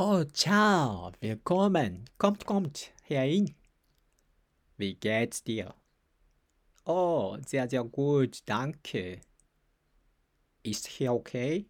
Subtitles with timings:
[0.00, 2.04] Oh, ciao, willkommen.
[2.18, 3.56] Kommt, kommt, herein.
[4.76, 5.74] Wie geht's dir?
[6.84, 9.20] Oh, sehr, sehr gut, danke.
[10.62, 11.66] Ist hier okay?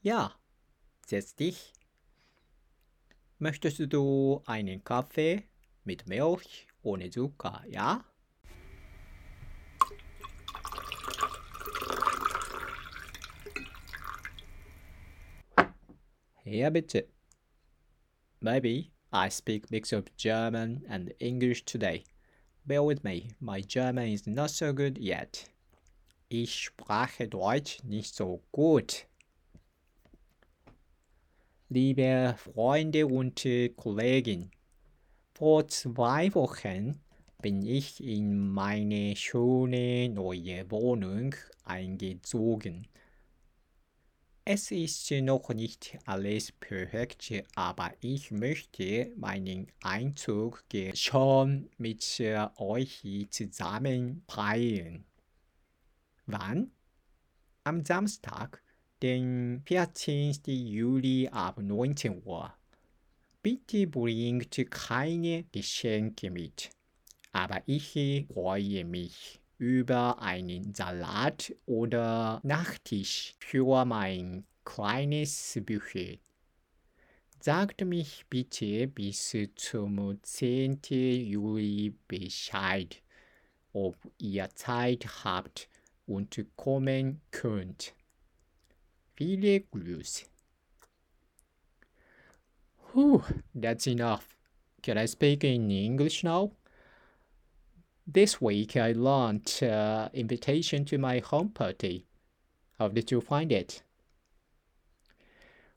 [0.00, 0.34] Ja,
[1.06, 1.74] setz dich.
[3.36, 5.42] Möchtest du einen Kaffee
[5.84, 8.02] mit Milch ohne Zucker, ja?
[16.42, 17.06] Hier bitte.
[18.42, 22.04] Maybe I speak mix of German and English today.
[22.66, 25.44] Bear with me, my German is not so good yet.
[26.30, 29.04] Ich spreche Deutsch nicht so gut.
[31.68, 33.44] Liebe Freunde und
[33.76, 34.50] Kollegen,
[35.34, 36.98] vor zwei Wochen
[37.42, 42.86] bin ich in meine schöne neue Wohnung eingezogen.
[44.44, 52.20] Es ist noch nicht alles perfekt, aber ich möchte meinen Einzug schon mit
[52.56, 55.04] euch zusammen feiern.
[56.26, 56.72] Wann?
[57.64, 58.62] Am Samstag,
[59.02, 60.40] den 14.
[60.46, 62.52] Juli ab 19 Uhr.
[63.42, 66.70] Bitte bringt keine Geschenke mit,
[67.32, 76.18] aber ich freue mich über einen Salat oder Nachtisch für mein kleines Buffet.
[77.40, 80.80] Sagt mich bitte bis zum 10.
[80.82, 83.02] Juli Bescheid,
[83.74, 85.68] ob ihr Zeit habt
[86.06, 87.94] und kommen könnt.
[89.14, 90.24] Viele Grüße.
[92.94, 93.22] Whew,
[93.54, 94.26] that's enough.
[94.82, 96.56] Can I speak in English now?
[98.12, 102.06] This week I launched uh, invitation to my home party.
[102.76, 103.84] How did you find it?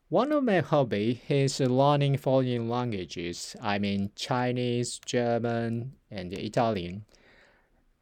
[0.08, 3.54] One of my hobby is learning foreign languages.
[3.62, 7.04] I mean Chinese, German, and Italian.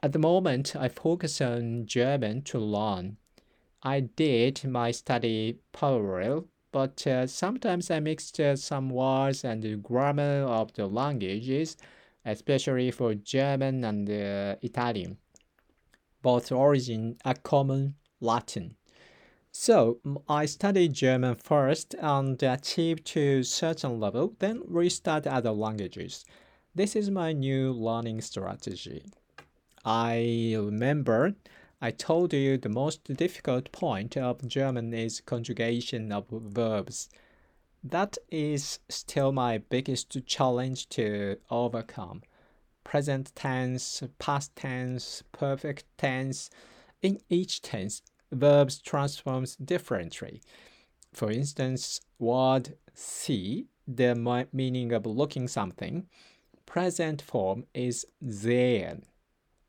[0.03, 3.19] At the moment, I focus on German to learn.
[3.83, 10.45] I did my study parallel, but uh, sometimes I mixed uh, some words and grammar
[10.45, 11.77] of the languages
[12.25, 15.19] especially for German and uh, Italian.
[16.23, 18.77] Both origin are common Latin.
[19.51, 26.25] So I studied German first and achieved to certain level, then restart other languages.
[26.75, 29.05] This is my new learning strategy.
[29.85, 31.35] I remember
[31.85, 37.09] I told you the most difficult point of German is conjugation of verbs.
[37.85, 42.23] That is still my biggest challenge to overcome.
[42.85, 46.49] Present tense, past tense, perfect tense.
[47.01, 50.43] In each tense, verbs transforms differently.
[51.13, 54.15] For instance, word see, the
[54.53, 56.07] meaning of looking something,
[56.67, 59.03] present form is sehen.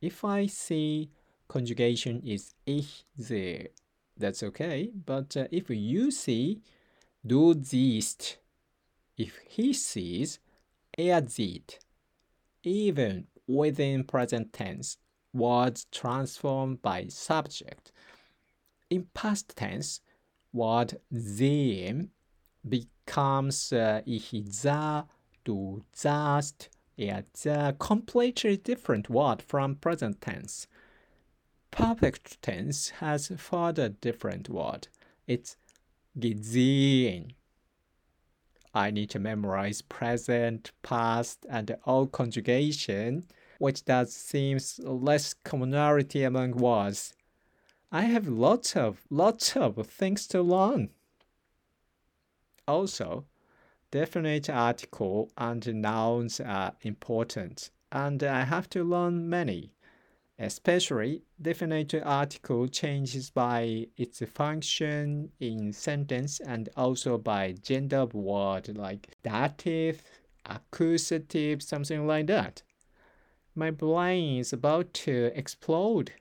[0.01, 1.09] If I see,
[1.47, 3.69] conjugation is ich sehe.
[4.16, 6.62] That's okay, but uh, if you see,
[7.26, 8.38] Du siehst.
[9.18, 10.40] If he sees,
[10.98, 11.80] er sieht.
[12.64, 14.98] Even within present tense,
[15.34, 17.92] words transform by subject.
[18.90, 20.02] In past tense,
[20.52, 22.10] word sehen
[22.68, 25.04] becomes uh, ich sah,
[25.46, 26.70] du sahst,
[27.00, 30.68] er sah, completely different word from present tense.
[31.72, 34.90] Perfect tense has further different word.
[35.26, 35.58] It's
[36.18, 37.34] gesehen.
[38.74, 43.25] I need to memorize present, past, and all conjugation,
[43.59, 47.13] which does seems less commonality among words.
[47.91, 50.90] I have lots of lots of things to learn.
[52.68, 53.25] Also,
[53.91, 59.74] definite article and nouns are important, and I have to learn many.
[60.40, 68.75] Especially, definite article changes by its function in sentence and also by gender of word
[68.75, 70.04] like dative,
[70.46, 72.63] accusative, something like that.
[73.54, 76.13] My brain is about to explode.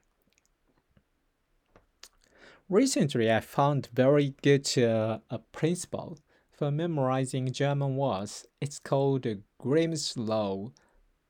[2.68, 6.18] Recently, I found very good uh, a principle
[6.50, 8.46] for memorizing German words.
[8.60, 9.26] It's called
[9.58, 10.72] Grimm's Law.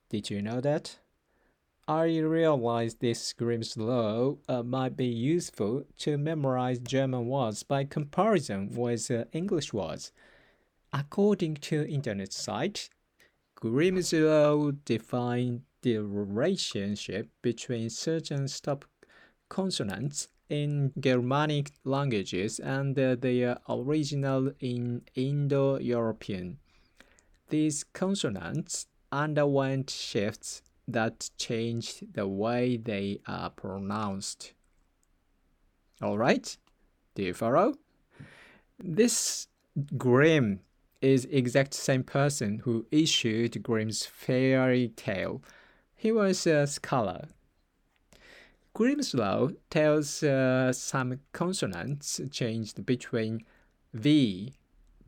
[0.09, 0.99] Did you know that?
[1.89, 8.73] I realized this Grimm's law uh, might be useful to memorize German words by comparison
[8.73, 10.13] with uh, English words.
[10.93, 12.89] According to internet site,
[13.57, 18.85] Grimm's law defines the relationship between certain stop
[19.49, 26.59] consonants in Germanic languages and uh, they are original in Indo European.
[27.49, 34.53] These consonants underwent shifts that changed the way they are pronounced.
[36.03, 36.57] Alright,
[37.15, 37.75] do you follow?
[38.79, 39.47] This
[39.97, 40.61] Grimm
[41.01, 45.43] is exact same person who issued Grimm's fairy tale.
[45.95, 47.29] He was a scholar.
[48.75, 53.45] Grimm's law tells uh, some consonants changed between
[53.93, 54.55] V,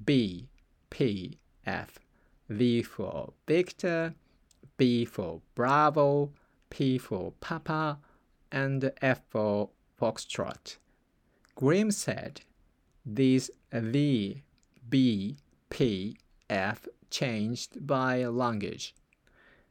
[0.04, 0.48] B,
[0.90, 1.98] P, F.
[2.50, 4.14] V for Victor,
[4.76, 6.32] B for Bravo,
[6.70, 7.98] P for Papa,
[8.50, 10.76] and F for Foxtrot.
[11.54, 12.40] Grimm said
[13.06, 14.42] these V,
[14.88, 15.36] B,
[15.70, 16.16] P,
[16.50, 18.94] F changed by language.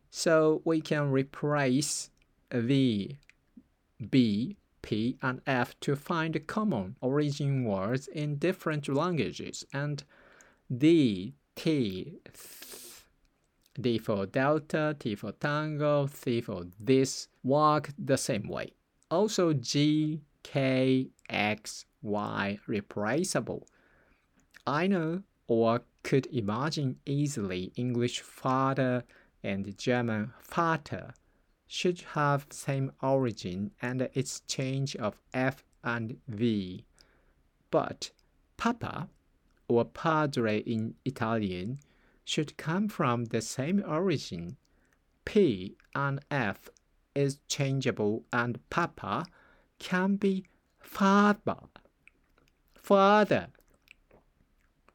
[0.10, 2.10] So we can replace
[2.52, 3.18] V,
[4.10, 10.04] B, P, and F to find common origin words in different languages and
[10.76, 12.83] D, T, th,
[13.80, 18.74] D for Delta, T for Tango, C for this work the same way.
[19.10, 23.68] Also G, K, X, Y replaceable.
[24.68, 29.04] I know or could imagine easily English father
[29.44, 31.14] and German Vater
[31.68, 36.86] should have same origin and exchange of F and V.
[37.72, 38.12] But
[38.58, 39.10] Papa
[39.68, 41.80] or Padre in Italian
[42.24, 44.58] should come from the same origin.
[45.26, 46.70] P and F
[47.16, 49.26] is changeable and Papa
[49.80, 50.46] can be
[50.80, 51.58] father.
[52.76, 53.48] Father.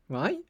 [0.08, 0.40] Right?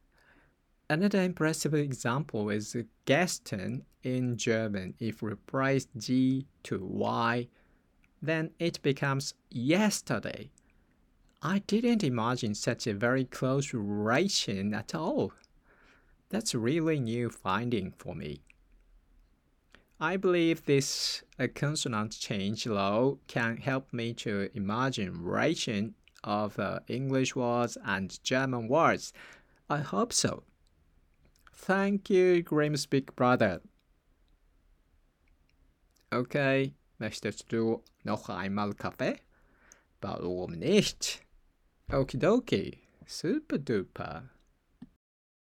[0.90, 4.94] Another impressive example is gestern in German.
[4.98, 7.48] If we replace G to Y,
[8.22, 10.50] then it becomes yesterday.
[11.42, 15.32] I didn't imagine such a very close relation at all.
[16.30, 18.42] That's really new finding for me.
[20.00, 27.34] I believe this consonant change law can help me to imagine relation of uh, English
[27.34, 29.12] words and German words.
[29.68, 30.44] I hope so.
[31.52, 33.60] Thank you, Grimm's big brother.
[36.12, 39.20] Okay, möchtest du noch einmal Kaffee?
[40.00, 41.20] Warum nicht?
[41.90, 44.30] Okidoki, super duper.